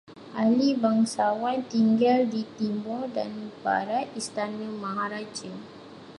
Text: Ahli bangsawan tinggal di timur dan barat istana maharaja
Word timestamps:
Ahli 0.39 0.67
bangsawan 0.83 1.59
tinggal 1.73 2.19
di 2.33 2.41
timur 2.57 3.01
dan 3.17 3.31
barat 3.63 4.07
istana 4.21 4.65
maharaja 4.83 5.53